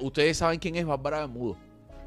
[0.00, 1.56] Ustedes saben quién es Bárbara Bermudo.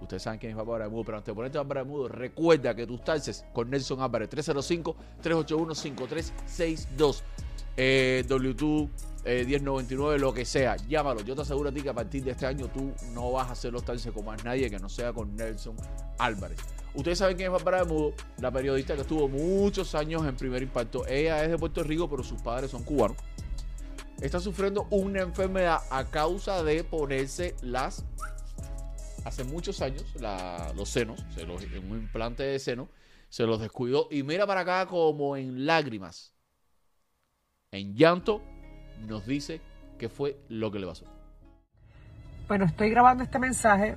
[0.00, 3.04] Ustedes saben quién es Bárbara Bermudo, pero antes de ponerte Bárbara Bermudo, recuerda que tus
[3.04, 7.22] taxes con Nelson Álvarez 305-381-5362.
[7.78, 8.88] Eh, W2
[9.24, 11.20] eh, 1099, lo que sea, llámalo.
[11.22, 13.52] Yo te aseguro a ti que a partir de este año tú no vas a
[13.52, 15.76] hacer los taxes con más nadie que no sea con Nelson
[16.18, 16.58] Álvarez.
[16.94, 21.06] Ustedes saben quién es Bárbara Bermudo, la periodista que estuvo muchos años en primer impacto.
[21.06, 23.18] Ella es de Puerto Rico, pero sus padres son cubanos
[24.20, 28.04] está sufriendo una enfermedad a causa de ponerse las
[29.24, 30.04] hace muchos años
[30.76, 32.88] los senos, se los, en un implante de seno,
[33.28, 36.32] se los descuidó y mira para acá como en lágrimas,
[37.72, 38.40] en llanto,
[39.06, 39.60] nos dice
[39.98, 41.06] qué fue lo que le pasó.
[42.46, 43.96] Bueno, estoy grabando este mensaje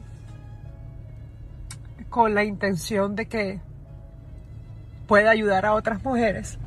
[2.09, 3.61] con la intención de que
[5.07, 6.57] pueda ayudar a otras mujeres.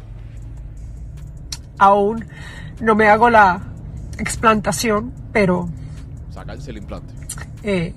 [1.83, 2.25] Aún
[2.81, 3.61] no me hago la
[4.17, 5.69] explantación, pero...
[6.31, 7.13] Sacarse el implante.
[7.65, 7.93] Eh,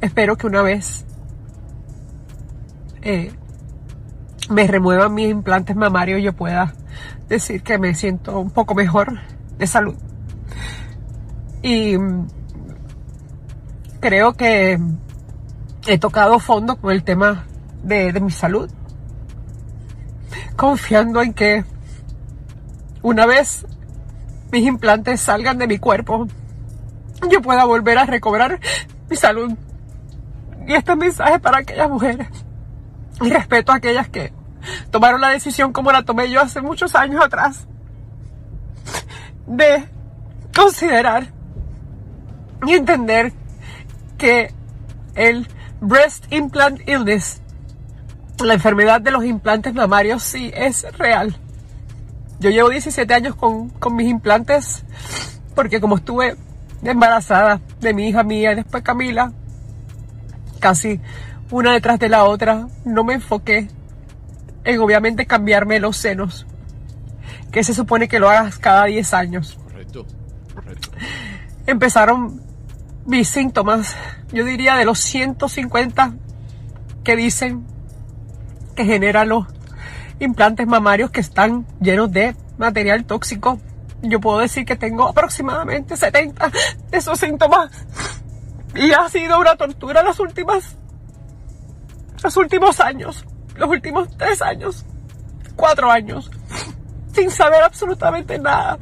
[0.00, 1.04] espero que una vez
[3.02, 3.32] eh,
[4.50, 6.74] me remuevan mis implantes mamarios yo pueda
[7.28, 9.18] decir que me siento un poco mejor
[9.58, 9.96] de salud.
[11.60, 12.28] Y mm,
[13.98, 14.78] creo que
[15.88, 17.46] he tocado fondo con el tema
[17.82, 18.70] de, de mi salud,
[20.54, 21.64] confiando en que
[23.04, 23.66] una vez
[24.50, 26.26] mis implantes salgan de mi cuerpo,
[27.30, 28.58] yo pueda volver a recobrar
[29.10, 29.52] mi salud.
[30.66, 32.26] Y este mensaje para aquellas mujeres.
[33.20, 34.32] Y respeto a aquellas que
[34.90, 37.66] tomaron la decisión como la tomé yo hace muchos años atrás.
[39.46, 39.84] De
[40.56, 41.26] considerar
[42.66, 43.34] y entender
[44.16, 44.50] que
[45.14, 45.46] el
[45.82, 47.42] breast implant illness,
[48.42, 51.38] la enfermedad de los implantes mamarios, sí es real.
[52.44, 54.84] Yo llevo 17 años con, mis implantes
[55.54, 56.36] porque como estuve
[56.82, 59.32] embarazada de mi hija mía y después Camila,
[60.60, 61.00] casi
[61.50, 63.68] una detrás de la otra, no me enfoqué
[64.62, 66.44] en obviamente cambiarme los senos,
[67.50, 69.58] que se supone que lo hagas cada 10 años.
[69.64, 70.04] Correcto,
[70.54, 70.90] correcto.
[71.66, 72.42] Empezaron
[73.06, 73.96] mis síntomas,
[74.34, 76.12] yo diría de los 150
[77.04, 77.64] que dicen
[78.76, 79.53] que generan los
[80.20, 83.58] implantes mamarios que están llenos de material tóxico.
[84.02, 86.50] Yo puedo decir que tengo aproximadamente 70
[86.90, 87.70] de esos síntomas.
[88.74, 90.76] Y ha sido una tortura las últimas,
[92.22, 93.24] los últimos años,
[93.56, 94.84] los últimos tres años,
[95.56, 96.30] cuatro años,
[97.12, 98.78] sin saber absolutamente nada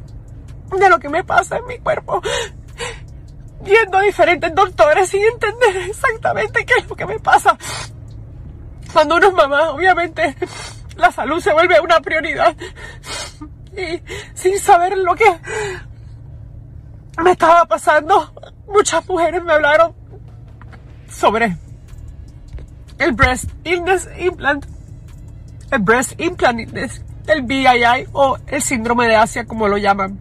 [0.77, 2.21] de lo que me pasa en mi cuerpo.
[3.61, 7.57] Viendo a diferentes doctores sin entender exactamente qué es lo que me pasa.
[8.91, 10.35] Cuando uno es mamá, obviamente
[10.95, 12.55] la salud se vuelve una prioridad.
[13.75, 14.01] Y
[14.33, 15.25] sin saber lo que
[17.23, 18.33] me estaba pasando,
[18.67, 19.93] muchas mujeres me hablaron
[21.09, 21.57] sobre
[22.99, 24.65] el breast illness implant,
[25.71, 30.19] el breast implant illness, el BII o el síndrome de Asia como lo llaman.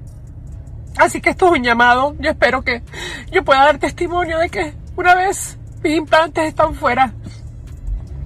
[0.97, 2.15] Así que esto es un llamado.
[2.19, 2.82] Yo espero que
[3.31, 7.12] yo pueda dar testimonio de que una vez mis implantes están fuera,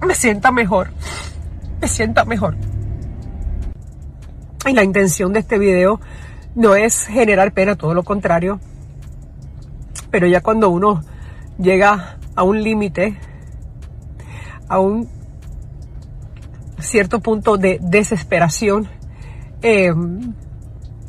[0.01, 0.91] me sienta mejor
[1.87, 2.57] me sienta mejor.
[4.65, 6.01] Y la intención de este video
[6.53, 8.59] no es generar pena, todo lo contrario.
[10.11, 11.01] Pero ya cuando uno
[11.57, 13.17] llega a un límite,
[14.67, 15.07] a un
[16.77, 18.89] cierto punto de desesperación,
[19.61, 19.93] eh,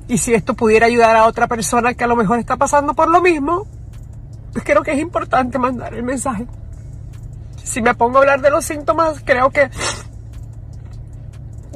[0.07, 3.11] y si esto pudiera ayudar a otra persona que a lo mejor está pasando por
[3.11, 3.67] lo mismo,
[4.53, 6.47] pues creo que es importante mandar el mensaje.
[7.65, 9.71] Si me pongo a hablar de los síntomas, creo que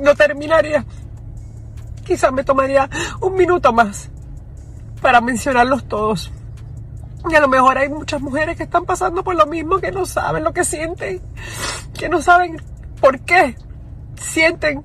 [0.00, 0.84] no terminaría.
[2.04, 2.88] Quizás me tomaría
[3.20, 4.10] un minuto más
[5.00, 6.30] para mencionarlos todos.
[7.30, 10.04] Y a lo mejor hay muchas mujeres que están pasando por lo mismo, que no
[10.04, 11.20] saben lo que sienten,
[11.96, 12.56] que no saben
[13.00, 13.56] por qué
[14.16, 14.82] sienten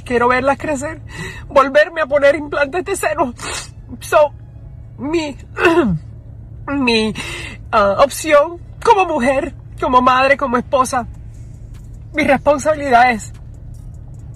[0.03, 1.01] Quiero verlas crecer,
[1.47, 3.33] volverme a poner implantes de seno.
[3.99, 4.31] So,
[4.97, 5.35] mi,
[6.67, 7.13] mi
[7.71, 11.05] ah, opción como mujer, como madre, como esposa.
[12.13, 13.33] Mi responsabilidad es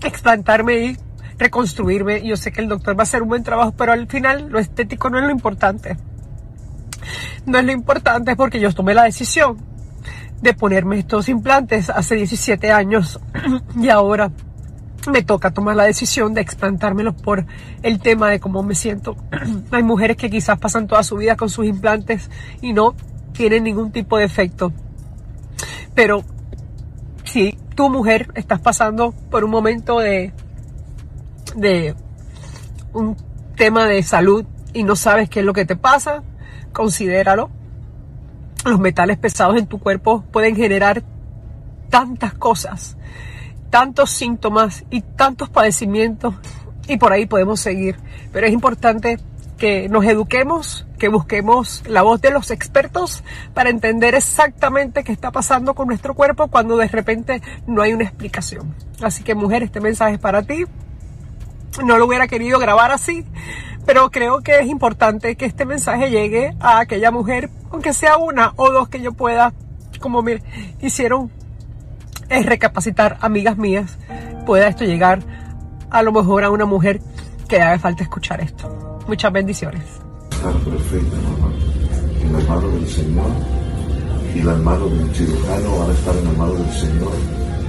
[0.03, 0.97] explantarme y
[1.37, 2.21] reconstruirme.
[2.21, 4.59] Yo sé que el doctor va a hacer un buen trabajo, pero al final lo
[4.59, 5.97] estético no es lo importante.
[7.45, 9.57] No es lo importante porque yo tomé la decisión
[10.41, 13.19] de ponerme estos implantes hace 17 años
[13.79, 14.31] y ahora
[15.09, 17.45] me toca tomar la decisión de explantármelos por
[17.81, 19.15] el tema de cómo me siento.
[19.71, 22.29] Hay mujeres que quizás pasan toda su vida con sus implantes
[22.61, 22.95] y no
[23.33, 24.73] tienen ningún tipo de efecto.
[25.95, 26.23] Pero
[27.23, 30.33] si tu mujer estás pasando por un momento de,
[31.55, 31.95] de
[32.93, 33.15] un
[33.55, 36.23] tema de salud y no sabes qué es lo que te pasa,
[36.71, 37.49] considéralo.
[38.65, 41.03] Los metales pesados en tu cuerpo pueden generar
[41.89, 42.95] tantas cosas
[43.71, 46.35] tantos síntomas y tantos padecimientos
[46.87, 47.97] y por ahí podemos seguir.
[48.31, 49.17] Pero es importante
[49.57, 53.23] que nos eduquemos, que busquemos la voz de los expertos
[53.53, 58.03] para entender exactamente qué está pasando con nuestro cuerpo cuando de repente no hay una
[58.03, 58.75] explicación.
[59.01, 60.65] Así que mujer, este mensaje es para ti.
[61.85, 63.25] No lo hubiera querido grabar así,
[63.85, 68.53] pero creo que es importante que este mensaje llegue a aquella mujer, aunque sea una
[68.55, 69.53] o dos que yo pueda,
[69.99, 70.41] como me
[70.81, 71.31] hicieron
[72.29, 73.97] es recapacitar, amigas mías,
[74.45, 75.19] pueda esto llegar
[75.89, 77.01] a lo mejor a una mujer
[77.47, 78.99] que haga falta escuchar esto.
[79.07, 79.83] Muchas bendiciones.
[80.31, 81.53] Estar perfecta, mamá.
[82.21, 83.31] En la mano del Señor
[84.33, 87.11] y la mano del cirujano van a estar en la mano del Señor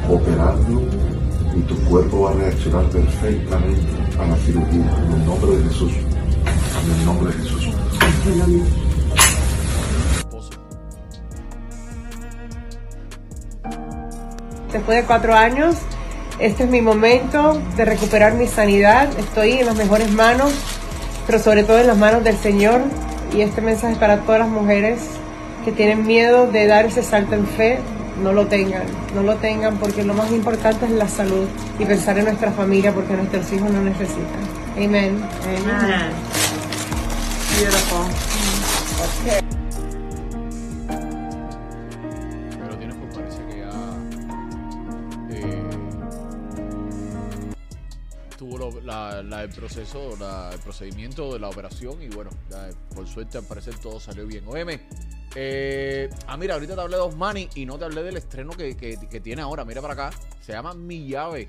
[0.08, 1.11] operando
[1.54, 3.86] y tu cuerpo va a reaccionar perfectamente
[4.18, 5.92] a la cirugía en el nombre de Jesús.
[5.92, 7.68] En el nombre de Jesús.
[14.72, 15.76] Después de cuatro años,
[16.38, 19.08] este es mi momento de recuperar mi sanidad.
[19.18, 20.52] Estoy en las mejores manos,
[21.26, 22.80] pero sobre todo en las manos del Señor.
[23.34, 25.00] Y este mensaje es para todas las mujeres
[25.64, 27.78] que tienen miedo de dar ese salto en fe.
[28.20, 31.46] No lo tengan, no lo tengan porque lo más importante es la salud
[31.78, 34.42] y pensar en nuestra familia porque nuestros hijos lo necesitan.
[34.76, 35.22] Amén.
[35.44, 36.12] Amen.
[37.58, 39.12] Beautiful.
[42.58, 43.70] Pero tienes pues parece que ya
[45.30, 45.62] eh,
[48.38, 52.68] tuvo lo- la- la- el proceso, la- el procedimiento de la operación y bueno, ya,
[52.94, 54.44] por suerte al parecer todo salió bien.
[54.46, 54.82] Óyeme,
[55.34, 58.76] eh, ah mira, ahorita te hablé de Osmani y no te hablé del estreno que,
[58.76, 59.64] que- que tiene ahora.
[59.64, 61.48] Mira para acá, se llama Mi Llave.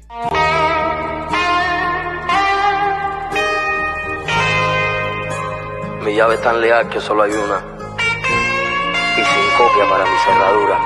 [6.03, 7.59] Mi llave es tan leal que solo hay una.
[9.17, 10.79] Y sin copia para mi cerradura.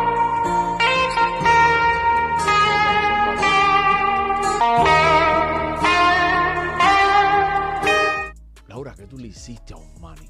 [8.67, 10.29] Laura, ¿qué tú le hiciste a Osmani?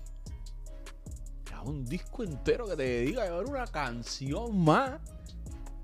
[1.63, 4.99] Un disco entero que te dedica a llevar una canción más.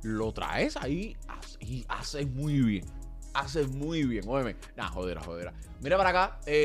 [0.04, 1.16] Lo traes ahí
[1.60, 2.86] y haces muy bien.
[3.34, 4.24] Haces muy bien.
[4.28, 4.56] Óyeme.
[4.76, 5.54] Nah, jodera, jodera.
[5.82, 6.40] Mira para acá.
[6.46, 6.62] eh,